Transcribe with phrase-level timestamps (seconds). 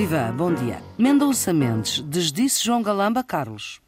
[0.00, 0.78] Viva, bom dia.
[0.98, 3.82] Mendonça Mendes desdisse João Galamba, Carlos.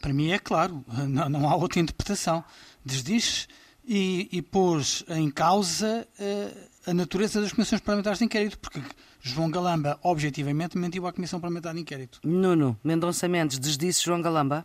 [0.00, 2.44] Para mim é claro, não, não há outra interpretação.
[2.86, 3.48] Desdisse
[3.84, 8.80] e, e pôs em causa uh, a natureza das comissões parlamentares de inquérito, porque
[9.20, 12.20] João Galamba, objetivamente, mentiu à Comissão Parlamentar de Inquérito.
[12.22, 14.64] Nuno, Mendonça Mendes desdisse João Galamba?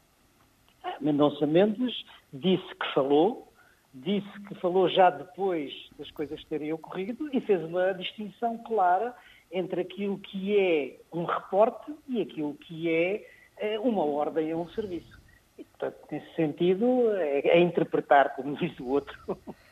[1.01, 3.51] Mendonça Mendes disse que falou,
[3.95, 9.15] disse que falou já depois das coisas terem ocorrido e fez uma distinção clara
[9.53, 13.25] entre aquilo que é um reporte e aquilo que é
[13.57, 15.21] eh, uma ordem a um serviço.
[15.57, 19.15] E, portanto, nesse sentido, é, é interpretar, como diz o outro.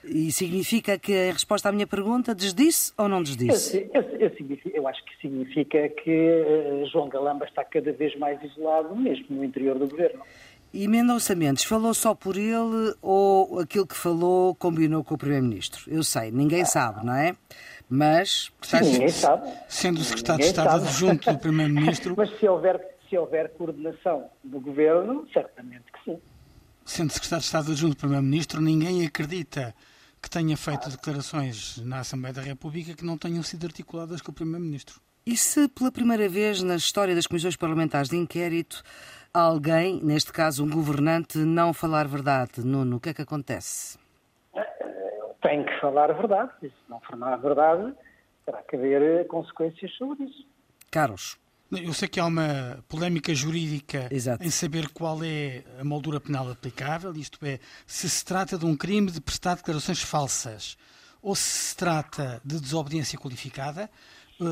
[0.03, 3.89] E significa que a resposta à minha pergunta desdisse ou não desdisse?
[3.91, 8.41] Eu, eu, eu, eu acho que significa que uh, João Galamba está cada vez mais
[8.44, 10.22] isolado, mesmo no interior do governo.
[10.73, 15.83] E Mendonça Mendes falou só por ele ou aquilo que falou combinou com o Primeiro-Ministro?
[15.88, 17.36] Eu sei, ninguém sabe, não é?
[17.89, 19.52] Mas, portanto, Sim, ninguém sabe.
[19.67, 20.88] sendo o Secretário ninguém de Estado sabe.
[20.88, 22.14] adjunto do Primeiro-Ministro.
[22.17, 26.17] Mas se houver, se houver coordenação do Governo, certamente que sim.
[26.86, 29.75] Sendo Secretário de Estado adjunto do Primeiro-Ministro, ninguém acredita
[30.22, 34.36] que tenha feito declarações na Assembleia da República que não tenham sido articuladas com o
[34.36, 35.02] Primeiro-Ministro.
[35.25, 38.81] E se pela primeira vez na história das comissões parlamentares de inquérito
[39.33, 42.65] alguém, neste caso um governante, não falar verdade?
[42.65, 43.97] Nuno, o que é que acontece?
[45.41, 46.51] Tem que falar a verdade.
[46.61, 47.93] E se não falar a verdade,
[48.45, 50.45] terá que haver consequências sobre isso.
[50.89, 51.39] Carlos.
[51.71, 54.43] Eu sei que há uma polémica jurídica Exato.
[54.43, 58.75] em saber qual é a moldura penal aplicável, isto é, se se trata de um
[58.75, 60.77] crime de prestar declarações falsas
[61.21, 63.89] ou se se trata de desobediência qualificada,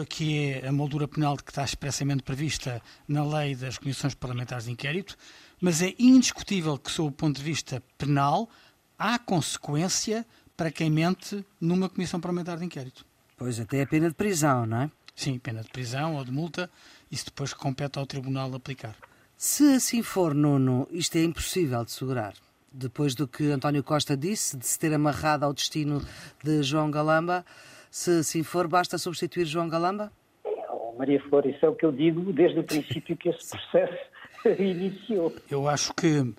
[0.07, 4.71] que é a moldura penal que está expressamente prevista na lei das comissões parlamentares de
[4.71, 5.17] inquérito,
[5.59, 8.49] mas é indiscutível que, sob o ponto de vista penal,
[8.97, 10.25] há consequência
[10.55, 13.05] para quem mente numa comissão parlamentar de inquérito.
[13.37, 14.91] Pois, até a pena de prisão, não é?
[15.15, 16.69] Sim, pena de prisão ou de multa,
[17.11, 18.95] isso depois compete ao Tribunal aplicar.
[19.35, 22.33] Se assim for, Nuno, isto é impossível de segurar.
[22.71, 26.05] Depois do que António Costa disse, de se ter amarrado ao destino
[26.43, 27.45] de João Galamba,
[27.89, 30.11] se assim for, basta substituir João Galamba?
[30.45, 33.97] Oh, Maria Flor, isso é o que eu digo desde o princípio que esse processo
[34.61, 35.33] iniciou.
[35.49, 36.33] Eu acho que,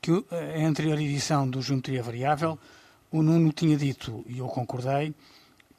[0.00, 2.58] que a anterior edição do Geometria Variável,
[3.10, 5.14] o Nuno tinha dito, e eu concordei,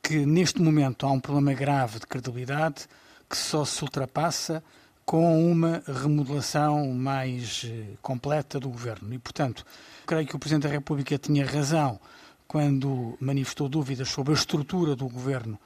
[0.01, 2.87] que neste momento há um problema grave de credibilidade
[3.29, 4.63] que só se ultrapassa
[5.05, 9.13] com uma remodelação mais eh, completa do governo.
[9.13, 9.65] E, portanto,
[10.05, 11.99] creio que o Presidente da República tinha razão
[12.47, 15.59] quando manifestou dúvidas sobre a estrutura do governo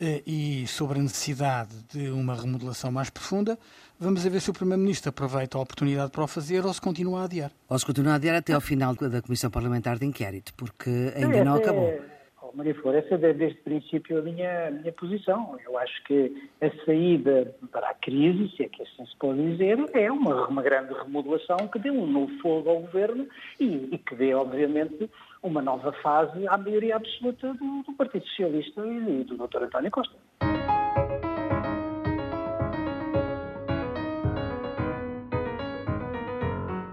[0.00, 3.58] eh, e sobre a necessidade de uma remodelação mais profunda,
[3.98, 7.24] vamos ver se o Primeiro-Ministro aproveita a oportunidade para o fazer ou se continua a
[7.24, 7.50] adiar.
[7.68, 11.44] Ou se continua a adiar até ao final da Comissão Parlamentar de Inquérito, porque ainda
[11.44, 11.98] não acabou.
[12.42, 15.58] Oh, Maria Flor, essa é desde o princípio a minha, a minha posição.
[15.64, 19.78] Eu acho que a saída para a crise, se é que assim se pode dizer,
[19.94, 23.26] é uma, uma grande remodelação que dê um novo fogo ao governo
[23.58, 25.10] e, e que dê, obviamente,
[25.42, 29.64] uma nova fase à maioria absoluta do, do Partido Socialista e do Dr.
[29.64, 30.14] António Costa.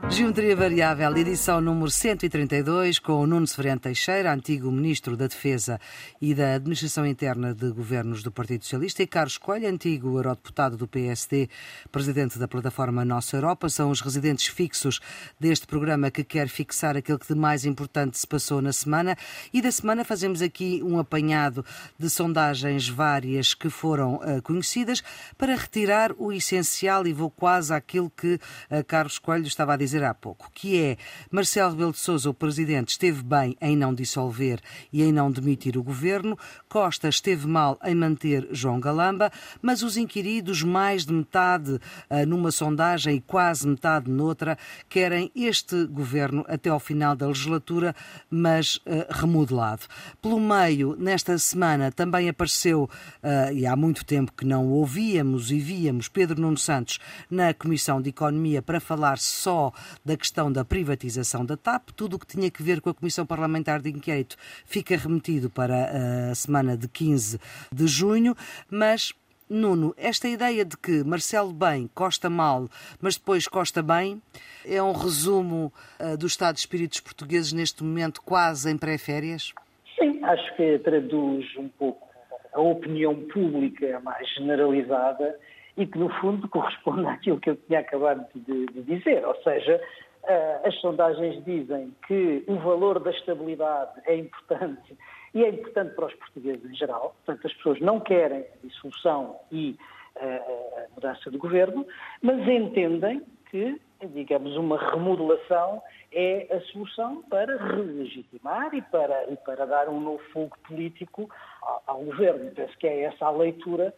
[0.10, 5.80] Geometria Variável, edição número 132, com o Nuno Severino Teixeira, antigo Ministro da Defesa
[6.22, 10.88] e da Administração Interna de Governos do Partido Socialista, e Carlos Coelho, antigo eurodeputado do
[10.88, 11.50] PSD,
[11.92, 13.70] Presidente da plataforma Nossa Europa.
[13.70, 15.00] São os residentes fixos
[15.40, 19.18] deste programa que quer fixar aquilo que de mais importante se passou na semana.
[19.52, 21.66] E da semana fazemos aqui um apanhado
[21.98, 25.02] de sondagens várias que foram uh, conhecidas
[25.38, 29.93] para retirar o essencial, e vou quase àquilo que uh, Carlos Coelho estava a dizer
[30.02, 30.98] há pouco, que é
[31.30, 34.62] Marcelo Rebelo de Sousa, o Presidente, esteve bem em não dissolver
[34.94, 36.40] e em não demitir o Governo,
[36.70, 39.30] Costa esteve mal em manter João Galamba,
[39.62, 44.58] mas os inquiridos, mais de metade uh, numa sondagem e quase metade noutra,
[44.88, 47.94] querem este Governo até ao final da legislatura,
[48.30, 49.84] mas uh, remodelado.
[50.22, 52.84] Pelo meio, nesta semana, também apareceu,
[53.22, 58.02] uh, e há muito tempo que não ouvíamos e víamos, Pedro Nuno Santos na Comissão
[58.02, 59.72] de Economia para falar só
[60.04, 61.90] da questão da privatização da TAP.
[61.96, 64.36] Tudo o que tinha que ver com a Comissão Parlamentar de Inquérito
[64.66, 67.40] fica remetido para a semana de 15
[67.72, 68.36] de junho,
[68.70, 69.14] mas
[69.50, 72.68] Nuno, esta ideia de que Marcelo bem, Costa mal,
[73.00, 74.22] mas depois Costa bem,
[74.66, 79.54] é um resumo uh, do estado de espíritos portugueses neste momento, quase em pré-férias?
[80.00, 82.08] Sim, acho que traduz um pouco
[82.54, 85.38] a opinião pública mais generalizada
[85.78, 89.26] e que, no fundo, corresponde àquilo que eu tinha acabado de, de dizer.
[89.26, 89.82] Ou seja,
[90.24, 94.98] uh, as sondagens dizem que o valor da estabilidade é importante
[95.34, 97.16] e é importante para os portugueses em geral.
[97.26, 99.78] Portanto, as pessoas não querem a dissolução e
[100.18, 101.86] uh, a, mudança de governo,
[102.22, 103.80] mas entendem que,
[104.14, 105.82] digamos, uma remodelação
[106.12, 111.28] é a solução para relegitimar e para, e para dar um novo fogo político
[111.62, 112.52] ao, ao governo.
[112.52, 113.94] Penso que é essa a leitura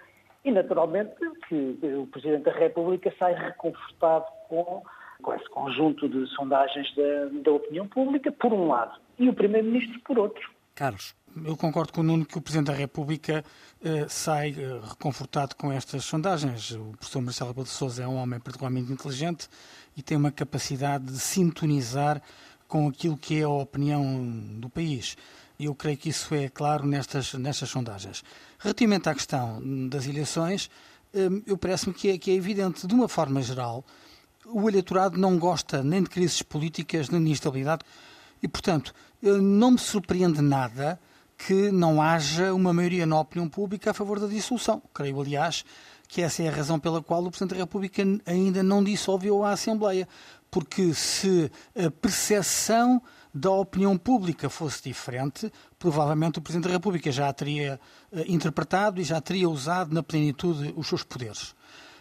[0.46, 1.16] e, naturalmente,
[1.50, 4.84] que o Presidente da República sai reconfortado com,
[5.22, 10.00] com esse conjunto de sondagens da, da opinião pública, por um lado, e o Primeiro-Ministro,
[10.02, 10.50] por outro.
[10.76, 11.16] Carlos.
[11.44, 13.44] Eu concordo com o Nuno que o Presidente da República
[13.84, 16.72] eh, sai eh, reconfortado com estas sondagens.
[16.72, 19.50] O professor Marcelo Rebelo de Sousa é um homem particularmente inteligente
[19.98, 22.22] e tem uma capacidade de sintonizar
[22.70, 24.02] com aquilo que é a opinião
[24.60, 25.18] do país.
[25.60, 28.24] Eu creio que isso é claro nestas, nestas sondagens.
[28.60, 30.70] Relativamente à questão das eleições,
[31.14, 33.84] eh, eu parece-me que é, que é evidente, de uma forma geral,
[34.46, 37.84] o eleitorado não gosta nem de crises políticas nem de instabilidade
[38.42, 41.00] e, portanto, não me surpreende nada
[41.38, 44.82] que não haja uma maioria na opinião pública a favor da dissolução.
[44.94, 45.66] Creio, aliás,
[46.08, 49.52] que essa é a razão pela qual o Presidente da República ainda não dissolveu a
[49.52, 50.08] Assembleia.
[50.50, 53.02] Porque se a percepção
[53.38, 57.78] da opinião pública fosse diferente, provavelmente o Presidente da República já a teria
[58.10, 61.54] uh, interpretado e já teria usado na plenitude os seus poderes.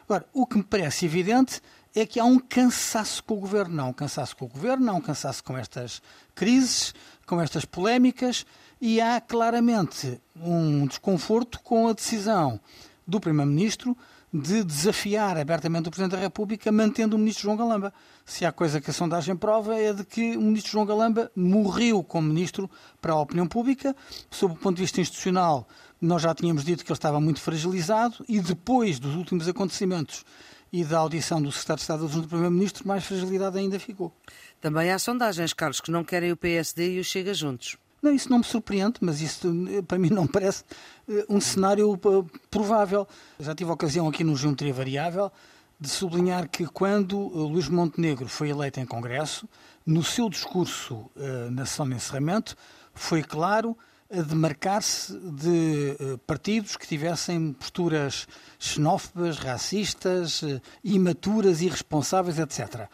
[0.04, 1.60] Agora, o que me parece evidente
[1.92, 3.74] é que há um cansaço com o Governo.
[3.74, 6.00] Não um cansaço com o Governo, não um cansaço com estas
[6.36, 6.94] crises,
[7.26, 8.46] com estas polémicas
[8.80, 12.60] e há claramente um desconforto com a decisão
[13.04, 13.96] do Primeiro-Ministro
[14.34, 17.94] de desafiar abertamente o Presidente da República, mantendo o Ministro João Galamba.
[18.26, 22.02] Se há coisa que a sondagem prova é de que o Ministro João Galamba morreu
[22.02, 22.68] como Ministro
[23.00, 23.94] para a opinião pública.
[24.28, 25.68] Sob o ponto de vista institucional,
[26.00, 30.24] nós já tínhamos dito que ele estava muito fragilizado e depois dos últimos acontecimentos
[30.72, 34.12] e da audição do Secretário de Estado do Primeiro-Ministro, mais fragilidade ainda ficou.
[34.60, 37.76] Também há sondagens, Carlos, que não querem o PSD e o Chega juntos.
[38.04, 40.62] Não, isso não me surpreende, mas isso eh, para mim não parece
[41.08, 43.08] eh, um cenário eh, provável.
[43.40, 45.32] Já tive a ocasião aqui no Geometria Variável
[45.80, 49.48] de sublinhar que quando Luís Montenegro foi eleito em Congresso,
[49.86, 51.10] no seu discurso
[51.50, 52.56] na sessão de encerramento,
[52.94, 53.76] foi claro
[54.08, 55.96] de marcar-se de
[56.26, 58.28] partidos que tivessem posturas
[58.58, 60.42] xenófobas, racistas,
[60.82, 62.88] imaturas, irresponsáveis, etc.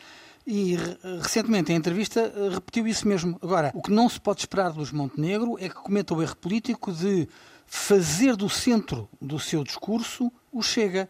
[0.53, 0.77] E
[1.23, 3.39] recentemente, em entrevista, repetiu isso mesmo.
[3.41, 6.37] Agora, o que não se pode esperar de Luís Montenegro é que cometa o erro
[6.37, 7.29] político de
[7.67, 11.09] fazer do centro do seu discurso o Chega.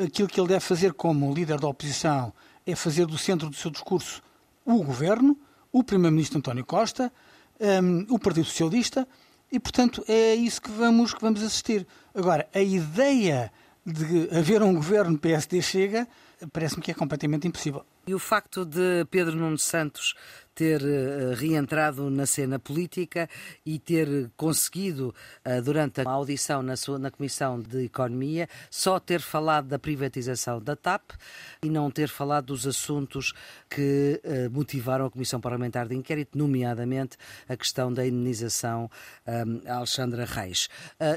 [0.00, 2.32] Aquilo que ele deve fazer como líder da oposição
[2.64, 4.22] é fazer do centro do seu discurso
[4.64, 5.36] o governo,
[5.72, 7.12] o primeiro-ministro António Costa,
[7.82, 9.08] um, o Partido Socialista,
[9.50, 11.84] e, portanto, é isso que vamos, que vamos assistir.
[12.14, 13.52] Agora, a ideia
[13.84, 16.06] de haver um governo PSD-Chega
[16.52, 17.84] parece-me que é completamente impossível.
[18.06, 20.14] E o facto de Pedro Nuno Santos
[20.56, 23.28] ter uh, reentrado na cena política
[23.64, 29.20] e ter conseguido, uh, durante a audição na, sua, na Comissão de Economia, só ter
[29.20, 31.10] falado da privatização da TAP
[31.62, 33.34] e não ter falado dos assuntos
[33.68, 38.90] que uh, motivaram a Comissão Parlamentar de Inquérito, nomeadamente a questão da indenização
[39.26, 40.68] um, a Alexandra Reis.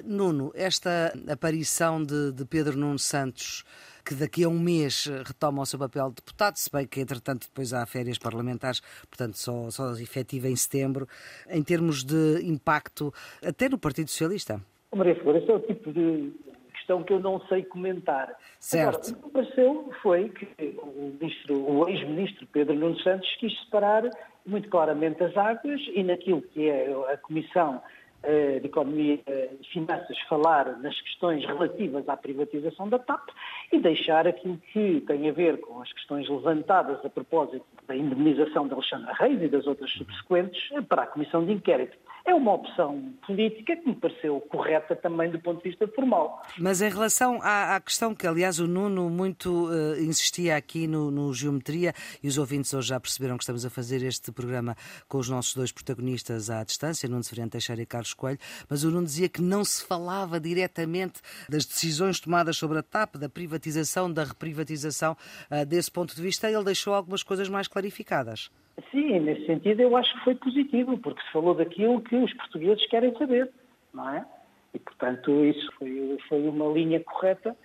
[0.03, 3.63] Nuno, esta aparição de, de Pedro Nuno Santos
[4.05, 6.99] que daqui a um mês eh, retoma o seu papel de deputado, se bem que,
[6.99, 11.07] entretanto, depois há férias parlamentares, portanto, só, só efetiva em setembro,
[11.49, 13.13] em termos de impacto
[13.45, 14.61] até no Partido Socialista?
[14.95, 16.31] Maria Flor, esse é o tipo de
[16.73, 18.35] questão que eu não sei comentar.
[18.59, 19.11] Certo.
[19.11, 20.47] Agora, o que pareceu foi que
[20.77, 24.09] o, o ex-ministro Pedro Nuno Santos quis separar
[24.45, 27.81] muito claramente as águas e naquilo que é a Comissão
[28.23, 33.29] de Economia e Finanças falar nas questões relativas à privatização da TAP
[33.71, 38.67] e deixar aquilo que tem a ver com as questões levantadas a propósito da indemnização
[38.67, 41.97] de Alexandre Reis e das outras subsequentes para a Comissão de Inquérito
[42.29, 46.41] é uma opção política que me pareceu correta também do ponto de vista formal.
[46.57, 51.09] Mas em relação à, à questão que, aliás, o Nuno muito uh, insistia aqui no,
[51.09, 54.75] no, Geometria, e os ouvintes hoje já perceberam que estamos a fazer este programa
[55.07, 58.91] com os nossos dois protagonistas à distância, Nuno Severiano Teixeira e Carlos Coelho, mas o
[58.91, 64.11] Nuno dizia que não se falava diretamente das decisões tomadas sobre a TAP, da privatização,
[64.11, 65.17] da reprivatização.
[65.49, 68.51] Uh, desse ponto de vista, ele deixou algumas coisas mais clarificadas.
[68.91, 72.85] Sim, nesse sentido eu acho que foi positivo, porque se falou daquilo que os portugueses
[72.87, 73.51] querem saber,
[73.93, 74.25] não é?
[74.73, 77.55] E, portanto, isso foi, foi uma linha correta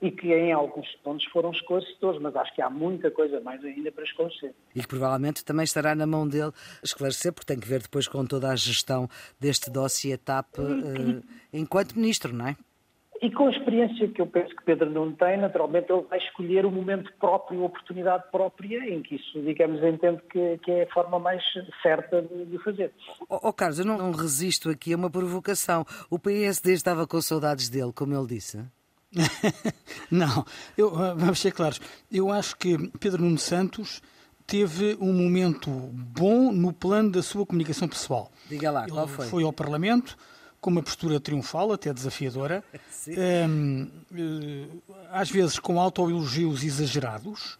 [0.00, 3.90] e que em alguns pontos foram esclarecedores, mas acho que há muita coisa mais ainda
[3.92, 4.54] para esclarecer.
[4.74, 6.52] E que provavelmente também estará na mão dele
[6.82, 9.08] esclarecer, porque tem que ver depois com toda a gestão
[9.40, 12.56] deste dossiê TAP uh, enquanto ministro, não é?
[13.24, 16.66] E com a experiência que eu penso que Pedro não tem, naturalmente ele vai escolher
[16.66, 20.92] o momento próprio, a oportunidade própria, em que isso, digamos, entende que, que é a
[20.92, 21.42] forma mais
[21.82, 22.92] certa de, de fazer.
[23.26, 25.86] Oh, oh, Carlos, eu não, resisto aqui a uma provocação.
[26.10, 28.62] O PSD estava com saudades dele, como ele disse?
[30.12, 30.44] não,
[30.76, 31.80] eu, vamos ser claros.
[32.12, 34.02] Eu acho que Pedro Nuno Santos
[34.46, 38.30] teve um momento bom no plano da sua comunicação pessoal.
[38.50, 39.26] Diga lá, qual Ele foi?
[39.28, 40.14] Foi ao Parlamento
[40.64, 42.64] com uma postura triunfal, até desafiadora,
[43.46, 43.86] um,
[45.12, 47.58] às vezes com autoelogios exagerados,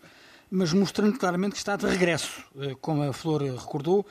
[0.50, 2.42] mas mostrando claramente que está de regresso.
[2.58, 4.06] Eh, como a Flor recordou,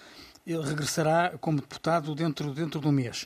[0.46, 3.26] ele regressará como deputado dentro, dentro do mês.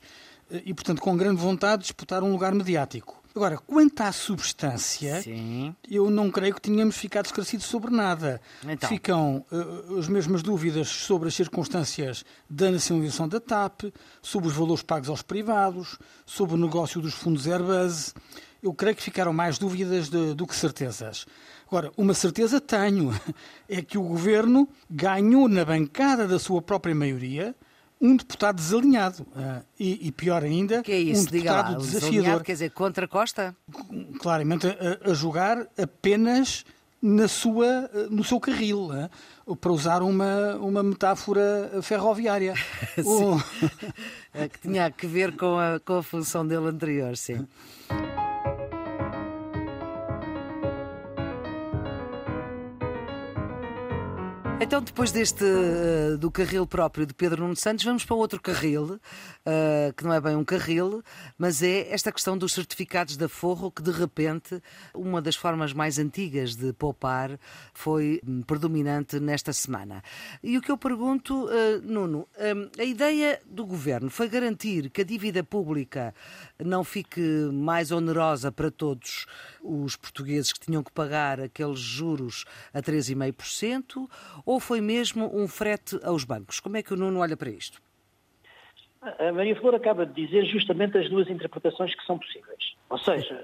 [0.50, 3.22] Eh, e, portanto, com grande vontade de disputar um lugar mediático.
[3.38, 5.76] Agora, quanto à substância, Sim.
[5.88, 8.42] eu não creio que tenhamos ficado esclarecidos sobre nada.
[8.68, 8.90] Então.
[8.90, 14.82] Ficam uh, as mesmas dúvidas sobre as circunstâncias da nacionalização da TAP, sobre os valores
[14.82, 18.16] pagos aos privados, sobre o negócio dos fundos Airbus.
[18.64, 21.28] Eu creio que ficaram mais dúvidas de, do que certezas.
[21.68, 23.14] Agora, uma certeza tenho,
[23.70, 27.56] é que o governo ganhou na bancada da sua própria maioria
[28.00, 29.24] um deputado desalinhado.
[29.36, 31.28] Uh, e, e, pior ainda, que é isso?
[31.28, 32.44] um deputado lá, desafiador.
[32.44, 33.56] Quer dizer, contra Costa?
[34.20, 36.64] Claramente a, a jogar apenas
[37.02, 39.10] na sua, no seu carril, né?
[39.62, 42.54] para usar uma, uma metáfora ferroviária.
[43.06, 43.38] o...
[44.50, 47.48] que tinha a ver com a, com a função dele anterior, sim.
[54.68, 58.96] Então, depois deste uh, do carril próprio de Pedro Nuno Santos, vamos para outro carril,
[58.96, 61.02] uh, que não é bem um carril,
[61.38, 64.62] mas é esta questão dos certificados da Forro, que de repente,
[64.94, 67.40] uma das formas mais antigas de poupar
[67.74, 70.04] foi um, predominante nesta semana.
[70.44, 75.00] E o que eu pergunto, uh, Nuno, um, a ideia do governo foi garantir que
[75.00, 76.14] a dívida pública
[76.60, 77.22] não fique
[77.54, 79.28] mais onerosa para todos
[79.64, 82.44] os portugueses que tinham que pagar aqueles juros
[82.74, 84.10] a 3,5%,
[84.46, 86.60] ou foi mesmo um frete aos bancos?
[86.60, 87.82] Como é que o Nuno olha para isto?
[89.02, 92.76] A Maria Flor acaba de dizer justamente as duas interpretações que são possíveis.
[92.90, 93.40] Ou seja,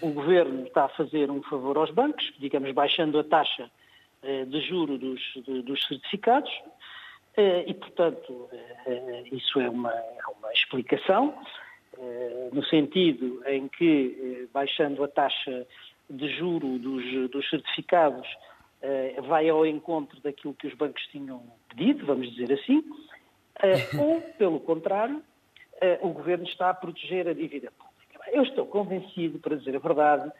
[0.00, 3.70] o governo está a fazer um favor aos bancos, digamos, baixando a taxa
[4.46, 5.20] de juro dos,
[5.64, 6.50] dos certificados,
[7.66, 8.48] e, portanto,
[9.32, 11.34] isso é uma, é uma explicação,
[12.52, 15.66] no sentido em que, baixando a taxa
[16.08, 18.28] de juro dos, dos certificados,
[19.26, 22.82] vai ao encontro daquilo que os bancos tinham pedido, vamos dizer assim,
[23.98, 25.22] ou, pelo contrário,
[26.00, 28.30] o governo está a proteger a dívida pública.
[28.32, 30.30] Eu estou convencido, para dizer a verdade,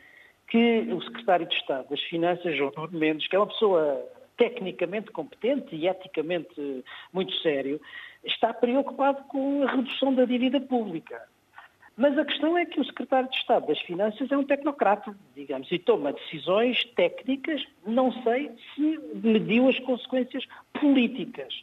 [0.48, 4.04] que o secretário de Estado das Finanças, João Nuno Mendes, que é uma pessoa
[4.36, 7.80] tecnicamente competente e eticamente muito sério,
[8.24, 11.22] está preocupado com a redução da dívida pública.
[12.02, 15.70] Mas a questão é que o secretário de Estado das Finanças é um tecnocrata, digamos,
[15.70, 20.44] e toma decisões técnicas, não sei se mediu as consequências
[20.80, 21.54] políticas.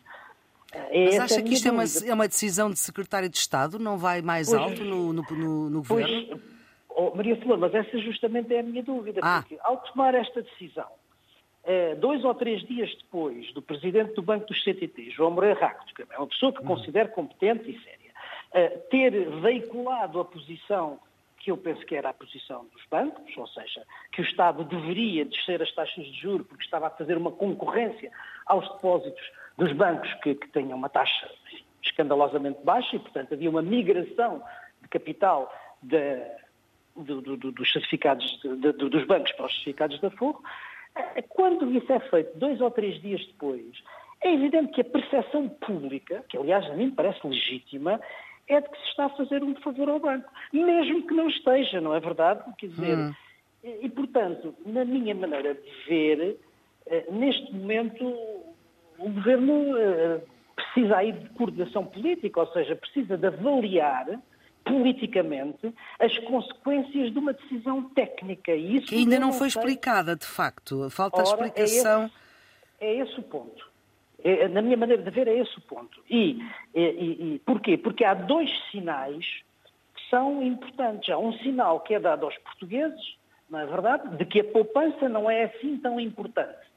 [0.72, 3.78] É Mas acha que isto é uma, é uma, decisão de secretário de Estado?
[3.78, 6.42] Não vai mais pois, alto no, no, no, no pois, governo?
[6.88, 9.42] Oh, Maria Flor, mas essa justamente é a minha dúvida, ah.
[9.42, 10.88] porque ao tomar esta decisão,
[12.00, 16.04] dois ou três dias depois do presidente do Banco dos CTT, João Moreira Racto, que
[16.10, 17.99] é uma pessoa que considero competente e séria,
[18.90, 21.00] ter veiculado a posição
[21.40, 25.24] que eu penso que era a posição dos bancos, ou seja, que o Estado deveria
[25.26, 28.12] descer as taxas de juros porque estava a fazer uma concorrência
[28.46, 31.30] aos depósitos dos bancos que, que uma taxa
[31.82, 34.44] escandalosamente baixa e, portanto, havia uma migração
[34.82, 36.22] de capital de,
[36.96, 40.44] do, do, dos certificados de, dos bancos para os certificados da Forro.
[41.30, 43.82] Quando isso é feito dois ou três dias depois,
[44.22, 48.02] é evidente que a percepção pública, que aliás a mim parece legítima,
[48.50, 51.80] é de que se está a fazer um favor ao banco, mesmo que não esteja,
[51.80, 52.44] não é verdade?
[52.58, 53.14] Quer dizer, hum.
[53.64, 56.38] e, e, portanto, na minha maneira de ver,
[57.12, 58.04] neste momento
[58.98, 59.66] o governo
[60.56, 64.20] precisa aí de coordenação política, ou seja, precisa de avaliar
[64.66, 68.52] politicamente as consequências de uma decisão técnica.
[68.52, 69.62] E isso que ainda não, não foi sei.
[69.62, 70.90] explicada, de facto.
[70.90, 72.10] Falta Ora, explicação.
[72.80, 73.69] É esse, é esse o ponto.
[74.24, 76.02] É, na minha maneira de ver, é esse o ponto.
[76.10, 76.42] E,
[76.76, 77.78] e, e porquê?
[77.78, 79.26] Porque há dois sinais
[79.96, 81.10] que são importantes.
[81.10, 83.18] Há um sinal que é dado aos portugueses,
[83.50, 84.18] não é verdade?
[84.18, 86.68] De que a poupança não é assim tão importante.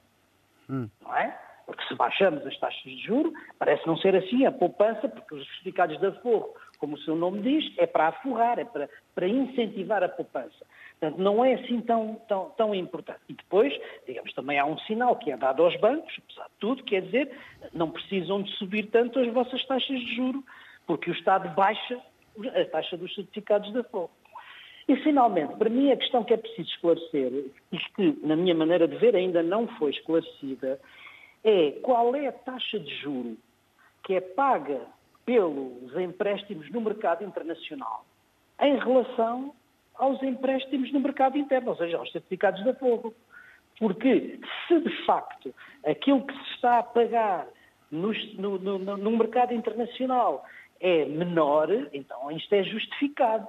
[0.71, 0.89] Hum.
[1.01, 1.39] Não é?
[1.67, 5.47] Porque se baixamos as taxas de juros, parece não ser assim a poupança, porque os
[5.49, 10.03] certificados de aforro, como o seu nome diz, é para aforrar, é para, para incentivar
[10.03, 10.67] a poupança.
[11.03, 13.19] Portanto, não é assim tão, tão, tão importante.
[13.29, 16.85] E depois, digamos, também há um sinal que é dado aos bancos, apesar de tudo,
[16.85, 17.37] quer dizer,
[17.75, 20.45] não precisam de subir tanto as vossas taxas de juro,
[20.87, 22.01] porque o Estado baixa
[22.55, 24.13] a taxa dos certificados de aforro.
[24.87, 28.87] E, finalmente, para mim, a questão que é preciso esclarecer, e que, na minha maneira
[28.87, 30.81] de ver, ainda não foi esclarecida,
[31.43, 33.37] é qual é a taxa de juro
[34.05, 34.83] que é paga
[35.27, 38.05] pelos empréstimos no mercado internacional
[38.61, 39.53] em relação
[39.95, 43.15] aos empréstimos no mercado interno, ou seja, aos certificados de fogo.
[43.79, 47.47] Porque se de facto aquilo que se está a pagar
[47.91, 50.45] no, no, no, mercado internacional
[50.81, 53.47] é menor, então isto é justificado.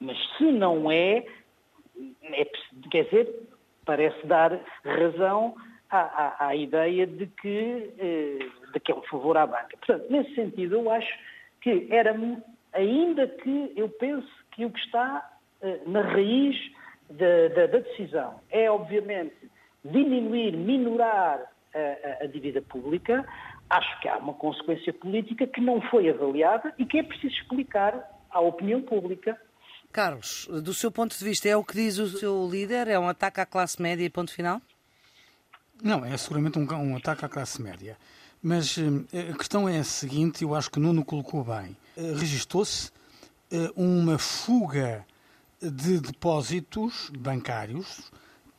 [0.00, 1.24] Mas se não é,
[2.22, 2.44] é
[2.90, 3.48] quer dizer,
[3.84, 5.54] parece dar razão
[5.90, 8.38] à, à, à ideia de que, eh,
[8.72, 9.76] de que é um favor à banca.
[9.76, 11.12] Portanto, nesse sentido, eu acho
[11.60, 12.16] que era,
[12.72, 15.31] ainda que eu penso que o que está
[15.86, 16.56] na raiz
[17.10, 19.36] da, da, da, decisão é, obviamente,
[19.84, 21.40] diminuir, minorar
[21.74, 23.26] a, a, a dívida pública,
[23.68, 27.94] acho que há uma consequência política que não foi avaliada e que é preciso explicar
[28.30, 29.38] à opinião pública.
[29.92, 32.88] Carlos, do seu ponto de vista, é o que diz o seu líder?
[32.88, 34.60] É um ataque à classe média ponto final?
[35.82, 37.96] Não, é seguramente um, um ataque à classe média.
[38.42, 41.76] Mas uh, a questão é a seguinte, eu acho que Nuno colocou bem.
[41.96, 42.90] Registou-se
[43.76, 45.04] uma fuga
[45.62, 48.10] de depósitos bancários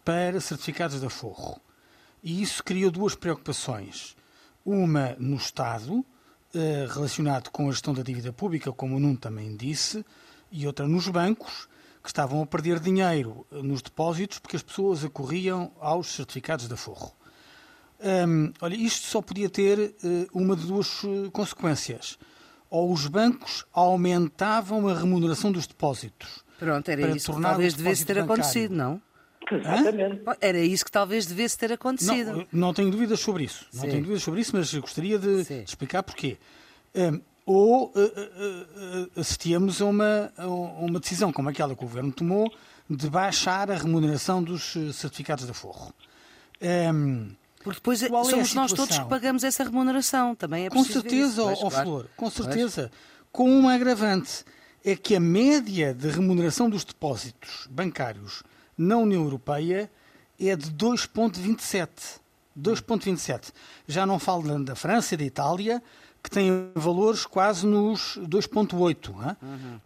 [0.06, 1.60] para certificados de aforro.
[2.24, 4.16] E isso criou duas preocupações.
[4.66, 6.06] Uma no Estado,
[6.94, 10.06] relacionado com a gestão da dívida pública, como o Nuno também disse,
[10.52, 11.68] e outra nos bancos,
[12.02, 17.14] que estavam a perder dinheiro nos depósitos porque as pessoas acorriam aos certificados de aforro.
[18.62, 22.18] Olha, isto só podia ter uh, uma de duas consequências.
[22.70, 26.43] Ou os bancos aumentavam a remuneração dos depósitos.
[26.60, 28.34] Pronto, era isso que talvez devesse ter bancário.
[28.34, 29.02] acontecido, não?
[29.52, 30.22] Exatamente.
[30.28, 30.36] Hã?
[30.40, 32.34] Era isso que talvez devesse ter acontecido.
[32.34, 33.66] Não, não tenho dúvidas sobre isso.
[33.72, 33.78] Sim.
[33.78, 36.38] Não tenho dúvidas sobre isso, mas gostaria de, de explicar porquê.
[36.96, 42.12] Um, ou uh, uh, assistíamos a uma, a uma decisão como aquela que o Governo
[42.12, 42.50] tomou
[42.90, 45.94] de baixar a remuneração dos certificados de aforro.
[46.62, 47.32] Um,
[47.64, 50.36] porque depois Qual somos é nós todos que pagamos essa remuneração.
[50.36, 51.86] Também é Com certeza, ó oh, claro.
[51.86, 52.92] Flor, com certeza.
[52.92, 53.14] Pois.
[53.32, 54.44] Com um agravante.
[54.84, 58.44] É que a média de remuneração dos depósitos bancários
[58.78, 59.90] na União Europeia
[60.40, 62.20] é de 2,27.
[62.60, 63.52] 2,27.
[63.88, 65.82] Já não falo da França e da Itália,
[66.22, 69.26] que têm valores quase nos 2,8, uhum.
[69.76, 69.82] uh,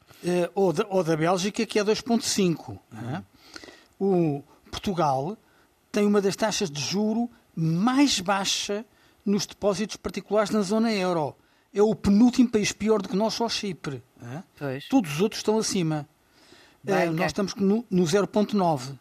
[0.53, 2.69] ou, da, ou da Bélgica, que é 2,5.
[2.69, 3.23] Uhum.
[3.99, 5.35] O Portugal
[5.91, 8.85] tem uma das taxas de juro mais baixa
[9.25, 11.35] nos depósitos particulares na zona euro.
[11.77, 14.01] É o penúltimo país pior do que nós, só Chipre.
[14.89, 16.09] Todos os outros estão acima.
[16.83, 18.97] Uh, nós estamos no, no 0,9.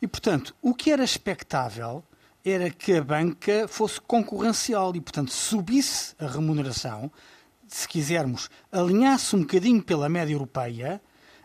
[0.00, 2.02] E, portanto, o que era expectável
[2.42, 7.12] era que a banca fosse concorrencial e, portanto, subisse a remuneração,
[7.68, 10.98] se quisermos, alinhasse um bocadinho pela média europeia,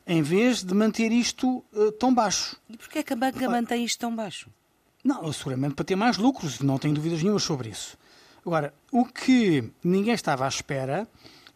[0.07, 2.55] em vez de manter isto uh, tão baixo.
[2.69, 4.49] E porquê é que a banca mantém isto tão baixo?
[5.03, 7.97] Não, seguramente para ter mais lucros, não tenho dúvidas nenhuma sobre isso.
[8.45, 11.07] Agora, o que ninguém estava à espera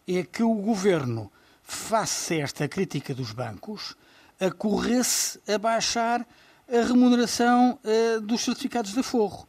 [0.08, 1.30] é que o governo,
[1.62, 3.94] face a esta crítica dos bancos,
[4.40, 6.26] acorresse a baixar
[6.68, 9.46] a remuneração uh, dos certificados de aforro.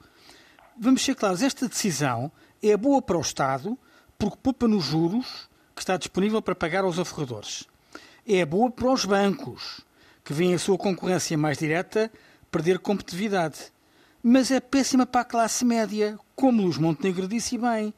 [0.78, 3.78] Vamos ser claros, esta decisão é boa para o Estado
[4.20, 7.66] porque poupa nos juros que está disponível para pagar aos aforradores.
[8.28, 9.82] É boa para os bancos,
[10.24, 12.12] que veem a sua concorrência mais direta
[12.52, 13.72] perder competitividade.
[14.24, 17.94] Mas é péssima para a classe média, como Luís Montenegro disse bem,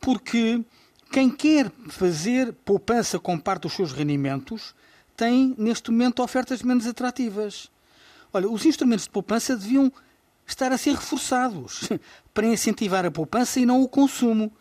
[0.00, 0.64] porque
[1.10, 4.74] quem quer fazer poupança com parte dos seus rendimentos
[5.16, 7.70] tem, neste momento, ofertas menos atrativas.
[8.32, 9.92] Olha, os instrumentos de poupança deviam
[10.46, 11.88] estar a ser reforçados
[12.32, 14.52] para incentivar a poupança e não o consumo.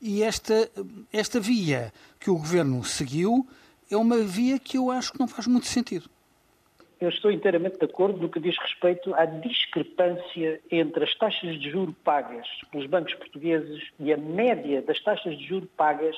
[0.00, 0.70] E esta,
[1.12, 3.46] esta via que o governo seguiu
[3.90, 6.08] é uma via que eu acho que não faz muito sentido.
[7.00, 11.70] Eu estou inteiramente de acordo no que diz respeito à discrepância entre as taxas de
[11.70, 16.16] juro pagas pelos bancos portugueses e a média das taxas de juro pagas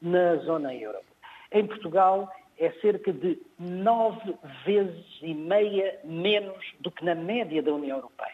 [0.00, 0.98] na zona euro.
[1.52, 7.74] Em Portugal, é cerca de nove vezes e meia menos do que na média da
[7.74, 8.32] União Europeia.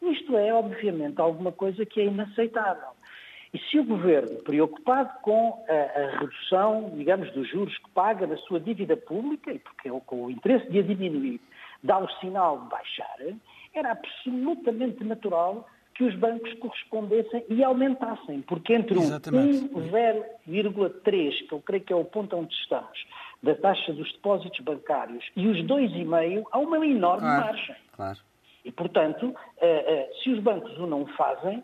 [0.00, 2.90] Isto é, obviamente, alguma coisa que é inaceitável.
[3.54, 8.36] E se o Governo, preocupado com a, a, redução, digamos, dos juros que paga na
[8.38, 11.38] sua dívida pública, e porque com o interesse de a diminuir,
[11.82, 13.18] dá o sinal de baixar,
[13.74, 19.02] era absolutamente natural que os bancos correspondessem e aumentassem, porque entre o
[20.48, 23.06] 1,3, que eu creio que é o ponto onde estamos,
[23.42, 27.76] da taxa dos depósitos bancários e os 2,5, há uma enorme claro, margem.
[27.92, 28.18] Claro.
[28.64, 31.62] E, portanto, eh, eh, se os bancos o não fazem,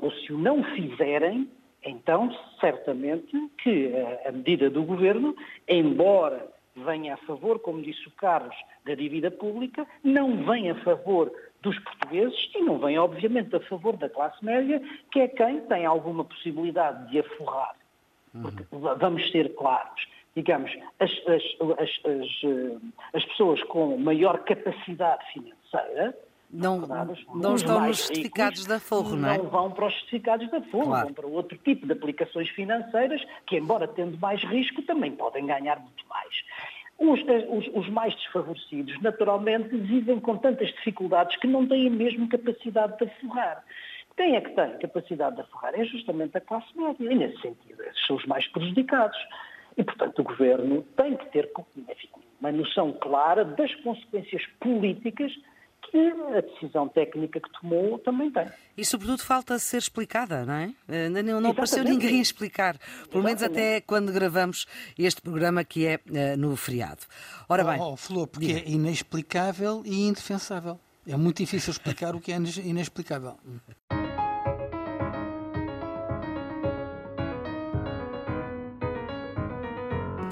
[0.00, 1.48] ou se o não fizerem,
[1.84, 3.92] então certamente que
[4.26, 5.34] a medida do governo,
[5.68, 6.46] embora
[6.76, 11.78] venha a favor, como disse o Carlos, da dívida pública, não vem a favor dos
[11.78, 16.24] portugueses e não vem, obviamente, a favor da classe média, que é quem tem alguma
[16.24, 17.74] possibilidade de aforrar.
[18.42, 21.42] Porque, vamos ser claros, digamos, as, as,
[21.78, 21.90] as,
[23.14, 26.14] as, pessoas com maior capacidade financeira
[26.54, 26.78] não,
[27.34, 29.38] não estão nos certificados da Forro, não é?
[29.38, 31.06] Não vão para os certificados da Forro, claro.
[31.06, 35.80] vão para outro tipo de aplicações financeiras que, embora tendo mais risco, também podem ganhar
[35.80, 36.34] muito mais.
[36.96, 42.96] Os, os, os, mais desfavorecidos, naturalmente, vivem com tantas dificuldades que não têm mesmo capacidade
[42.98, 43.64] de aforrar.
[44.16, 45.74] Quem é que tem capacidade de aforrar?
[45.74, 46.96] É justamente a classe média.
[47.00, 49.18] E, nesse sentido, esses são os mais prejudicados.
[49.76, 52.08] E, portanto, o Governo tem que ter enfim,
[52.40, 55.32] uma noção clara das consequências políticas
[55.90, 55.98] que
[56.36, 58.46] a decisão técnica que tomou também tem.
[58.76, 60.74] E, sobretudo, falta ser explicada, não é?
[60.88, 62.76] Ainda não, não apareceu ninguém explicar,
[63.10, 64.66] pelo menos até quando gravamos
[64.98, 67.02] este programa que é uh, no feriado.
[67.48, 67.80] Ora bem.
[67.80, 68.60] Oh, oh Flor, porque diga.
[68.60, 70.78] é inexplicável e indefensável.
[71.06, 73.36] É muito difícil explicar o que é inexplicável.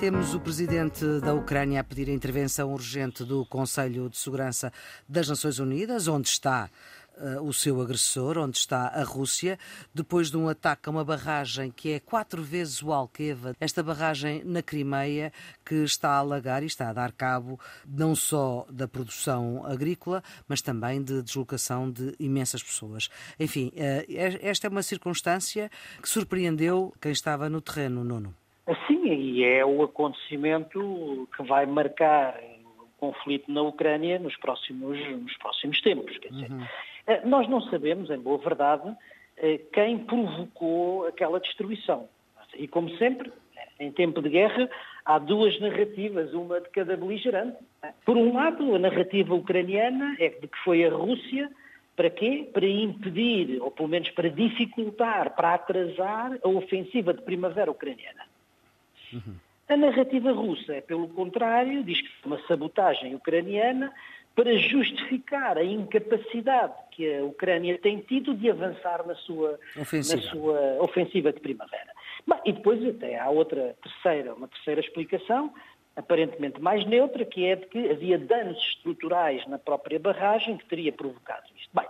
[0.02, 4.72] Temos o presidente da Ucrânia a pedir a intervenção urgente do Conselho de Segurança
[5.08, 6.68] das Nações Unidas, onde está
[7.16, 9.56] uh, o seu agressor, onde está a Rússia,
[9.94, 14.42] depois de um ataque a uma barragem que é quatro vezes o Alqueva, esta barragem
[14.44, 15.32] na Crimeia,
[15.64, 20.60] que está a alagar e está a dar cabo não só da produção agrícola, mas
[20.60, 23.08] também de deslocação de imensas pessoas.
[23.38, 24.04] Enfim, uh,
[24.42, 25.70] esta é uma circunstância
[26.02, 28.41] que surpreendeu quem estava no terreno, Nuno.
[28.86, 32.38] Sim, e é o acontecimento que vai marcar
[32.78, 36.16] o conflito na Ucrânia nos próximos, nos próximos tempos.
[36.30, 36.64] Uhum.
[37.08, 38.96] Eh, nós não sabemos, em boa verdade,
[39.36, 42.08] eh, quem provocou aquela destruição.
[42.54, 43.32] E como sempre,
[43.80, 44.70] em tempo de guerra,
[45.04, 47.56] há duas narrativas, uma de cada beligerante.
[48.04, 51.50] Por um lado, a narrativa ucraniana é de que foi a Rússia
[51.96, 52.48] para quê?
[52.52, 58.31] Para impedir, ou pelo menos para dificultar, para atrasar a ofensiva de primavera ucraniana.
[59.12, 59.34] Uhum.
[59.68, 63.92] A narrativa russa é, pelo contrário, diz que é uma sabotagem ucraniana
[64.34, 70.30] para justificar a incapacidade que a Ucrânia tem tido de avançar na sua ofensiva, na
[70.30, 71.92] sua ofensiva de primavera.
[72.26, 75.52] Bem, e depois até há outra terceira, uma terceira explicação,
[75.96, 80.92] aparentemente mais neutra, que é de que havia danos estruturais na própria barragem que teria
[80.92, 81.70] provocado isto.
[81.74, 81.86] Bem,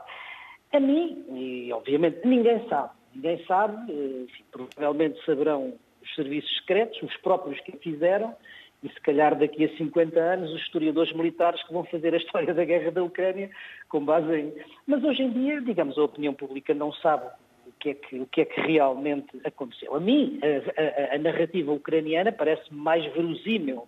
[0.72, 7.00] a mim, e obviamente ninguém sabe, ninguém sabe, eh, enfim, provavelmente saberão os serviços secretos,
[7.02, 8.34] os próprios que fizeram,
[8.82, 12.52] e se calhar daqui a 50 anos os historiadores militares que vão fazer a história
[12.52, 13.48] da guerra da Ucrânia
[13.88, 14.52] com base em.
[14.86, 17.26] Mas hoje em dia, digamos, a opinião pública não sabe
[17.66, 19.94] o que é que, o que, é que realmente aconteceu.
[19.94, 23.86] A mim, a, a, a narrativa ucraniana parece mais verosímil,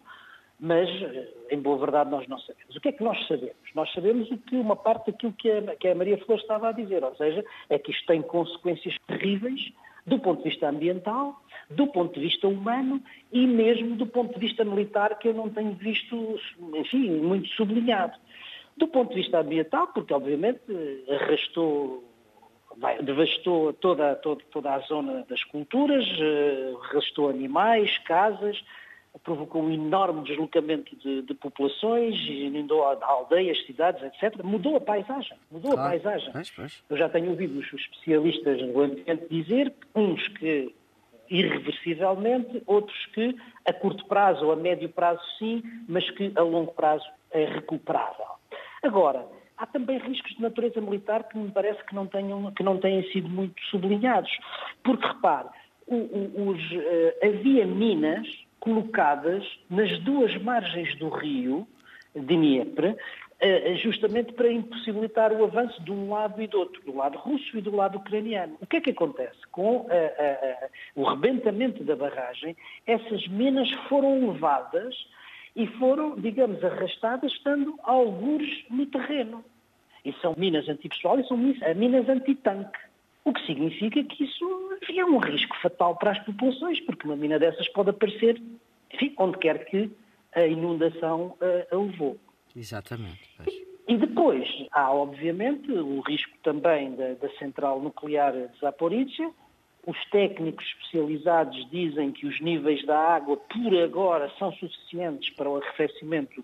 [0.61, 0.88] mas,
[1.50, 2.77] em boa verdade, nós não sabemos.
[2.77, 3.57] O que é que nós sabemos?
[3.74, 6.72] Nós sabemos o que uma parte daquilo que a, que a Maria Flor estava a
[6.72, 9.72] dizer, ou seja, é que isto tem consequências terríveis
[10.07, 11.40] do ponto de vista ambiental,
[11.71, 15.49] do ponto de vista humano e mesmo do ponto de vista militar, que eu não
[15.49, 16.38] tenho visto,
[16.75, 18.19] enfim, muito sublinhado.
[18.77, 20.61] Do ponto de vista ambiental, porque obviamente
[21.09, 22.05] arrastou,
[23.03, 28.62] devastou toda, toda, toda a zona das culturas, eh, arrastou animais, casas,
[29.22, 34.42] provocou um enorme deslocamento de, de populações, inundou aldeias, cidades, etc.
[34.42, 35.88] Mudou a paisagem, mudou claro.
[35.88, 36.33] a paisagem.
[36.33, 36.85] Pois, pois.
[36.90, 40.74] Eu já tenho ouvido os especialistas no ambiente dizer, uns que
[41.31, 46.72] irreversivelmente, outros que a curto prazo ou a médio prazo sim, mas que a longo
[46.72, 48.27] prazo é recuperável.
[48.83, 52.79] Agora, há também riscos de natureza militar que me parece que não, tenham, que não
[52.79, 54.31] têm sido muito sublinhados.
[54.83, 55.48] Porque, repare,
[55.87, 58.27] os, uh, havia minas
[58.64, 61.68] colocadas nas duas margens do rio,
[62.14, 62.96] de Dnieper,
[63.40, 67.59] eh, justamente para impossibilitar o avanço de um lado e do outro, do lado russo
[67.59, 68.57] e do lado ucraniano.
[68.61, 69.38] O que é que acontece?
[69.53, 74.94] Com uh, uh, o rebentamento da barragem, essas minas foram levadas
[75.55, 79.44] e foram, digamos, arrastadas estando algures no terreno.
[80.05, 82.79] E são minas antipessoal e são minas antitanque.
[83.25, 87.39] O que significa que isso é um risco fatal para as populações, porque uma mina
[87.39, 88.41] dessas pode aparecer,
[88.93, 89.91] enfim, onde quer que
[90.35, 92.19] a inundação uh, a levou.
[92.55, 93.21] Exatamente.
[93.87, 99.31] E depois há, obviamente, o risco também da, da central nuclear de Zaporizhia.
[99.87, 105.57] Os técnicos especializados dizem que os níveis da água, por agora, são suficientes para o
[105.57, 106.43] arrefecimento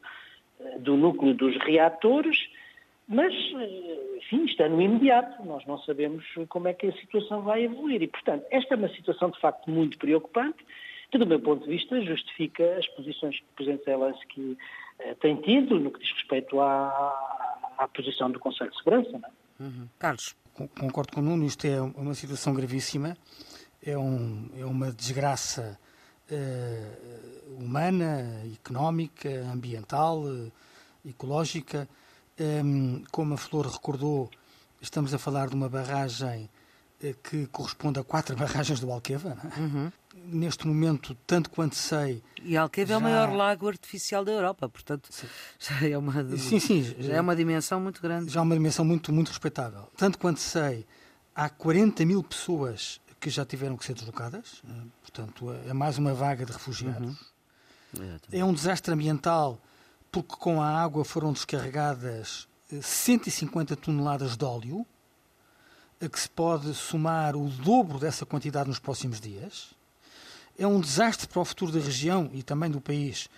[0.61, 2.37] eh, do núcleo dos reatores,
[3.11, 5.45] mas, eh, enfim, está no imediato.
[5.45, 8.01] Nós não sabemos como é que a situação vai evoluir.
[8.01, 10.65] E, portanto, esta é uma situação, de facto, muito preocupante,
[11.11, 14.57] que, do meu ponto de vista, justifica as posições que o Presidente Zelensky
[15.01, 19.11] eh, tem tido no que diz respeito à, à posição do Conselho de Segurança.
[19.11, 19.63] Não é?
[19.65, 19.89] uhum.
[19.99, 20.37] Carlos.
[20.79, 23.17] Concordo com o Nuno, isto é uma situação gravíssima,
[23.83, 25.79] é, um, é uma desgraça
[26.31, 30.23] uh, humana, económica, ambiental,
[31.07, 31.89] ecológica.
[33.11, 34.31] Como a Flor recordou,
[34.81, 36.49] estamos a falar de uma barragem
[37.23, 39.37] que corresponde a quatro barragens do Alqueva.
[39.57, 39.61] É?
[39.61, 39.93] Uhum.
[40.27, 42.23] Neste momento, tanto quanto sei.
[42.43, 42.95] E Alqueva já...
[42.95, 45.27] é o maior lago artificial da Europa, portanto sim.
[45.59, 48.31] já é uma sim, sim, já é uma dimensão muito grande.
[48.31, 49.89] Já é uma dimensão muito, muito respeitável.
[49.97, 50.87] Tanto quanto sei,
[51.35, 54.73] há 40 mil pessoas que já tiveram que ser deslocadas, eh,
[55.03, 57.19] portanto é mais uma vaga de refugiados.
[57.99, 58.11] Uhum.
[58.33, 59.61] É um desastre ambiental
[60.11, 62.49] porque com a água foram descarregadas
[62.81, 64.87] 150 eh, toneladas de óleo
[66.01, 69.71] a que se pode somar o dobro dessa quantidade nos próximos dias.
[70.59, 73.29] É um desastre para o futuro da região e também do país,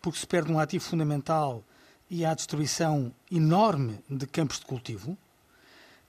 [0.00, 1.64] porque se perde um ativo fundamental
[2.08, 5.18] e há destruição enorme de campos de cultivo.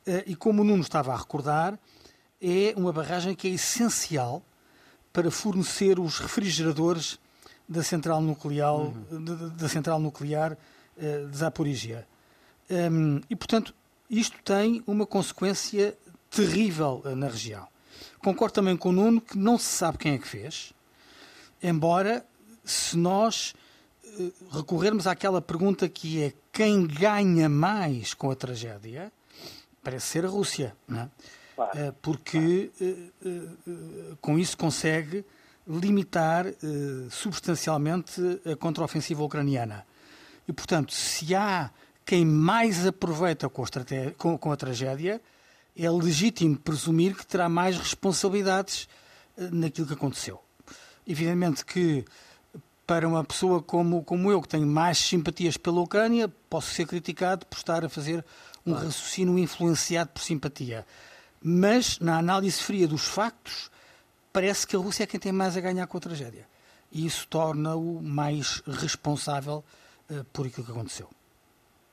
[0.06, 1.80] Eh, e como o Nuno estava a recordar,
[2.42, 4.44] é uma barragem que é essencial
[5.12, 7.20] para fornecer os refrigeradores
[7.74, 9.52] da central nuclear, uhum.
[9.58, 12.08] da central nuclear uh, de Zaporizhia.
[12.70, 13.74] Um, e, portanto,
[14.10, 15.98] isto tem uma consequência
[16.30, 17.68] terrível uh, na região.
[18.20, 20.72] Concordo também com o Nuno que não se sabe quem é que fez,
[21.62, 22.24] embora
[22.64, 23.54] se nós
[24.06, 29.12] uh, recorrermos àquela pergunta que é quem ganha mais com a tragédia,
[29.84, 31.10] parece ser a Rússia, não é?
[31.56, 31.96] Claro.
[32.02, 32.72] porque
[34.20, 35.24] com isso consegue
[35.68, 36.46] limitar
[37.10, 39.86] substancialmente a contraofensiva ucraniana.
[40.48, 41.72] E, portanto, se há
[42.06, 43.68] quem mais aproveita com a,
[44.18, 45.22] com, com a tragédia,
[45.76, 48.88] é legítimo presumir que terá mais responsabilidades
[49.38, 50.40] eh, naquilo que aconteceu.
[51.08, 52.06] Evidentemente que
[52.86, 57.46] para uma pessoa como, como eu, que tenho mais simpatias pela Ucrânia, posso ser criticado
[57.46, 58.24] por estar a fazer
[58.66, 60.86] um raciocínio influenciado por simpatia.
[61.42, 63.72] Mas, na análise fria dos factos,
[64.34, 66.46] parece que a Rússia é quem tem mais a ganhar com a tragédia.
[66.92, 69.64] E isso torna-o mais responsável
[70.10, 71.08] uh, por aquilo que aconteceu.